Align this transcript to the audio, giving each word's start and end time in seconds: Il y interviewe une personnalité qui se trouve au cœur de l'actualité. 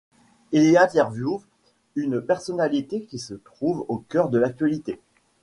Il 0.51 0.63
y 0.63 0.77
interviewe 0.77 1.43
une 1.95 2.21
personnalité 2.21 3.03
qui 3.05 3.19
se 3.19 3.35
trouve 3.35 3.85
au 3.87 3.99
cœur 3.99 4.29
de 4.29 4.39
l'actualité. 4.39 4.99